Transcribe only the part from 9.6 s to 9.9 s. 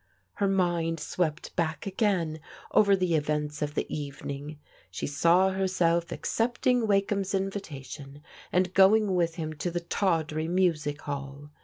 the